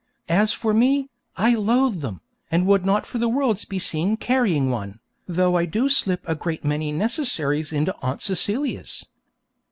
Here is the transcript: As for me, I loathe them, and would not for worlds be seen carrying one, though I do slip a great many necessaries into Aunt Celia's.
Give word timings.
As 0.29 0.51
for 0.51 0.73
me, 0.73 1.11
I 1.37 1.53
loathe 1.53 2.01
them, 2.01 2.21
and 2.49 2.65
would 2.65 2.83
not 2.87 3.05
for 3.05 3.19
worlds 3.27 3.65
be 3.65 3.77
seen 3.77 4.17
carrying 4.17 4.71
one, 4.71 4.99
though 5.27 5.55
I 5.55 5.65
do 5.65 5.89
slip 5.89 6.23
a 6.27 6.33
great 6.33 6.65
many 6.65 6.91
necessaries 6.91 7.71
into 7.71 7.95
Aunt 8.01 8.19
Celia's. 8.23 9.05